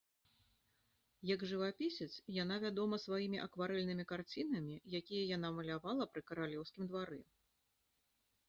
Як 1.31 1.39
жывапісец, 1.49 2.07
яна 2.43 2.55
вядома 2.63 2.95
сваімі 3.05 3.41
акварэльнымі 3.45 4.07
карцінамі, 4.13 4.75
якія 5.01 5.23
яна 5.35 5.53
малявала 5.59 6.03
пры 6.15 6.21
каралеўскім 6.31 6.83
двары. 6.95 7.21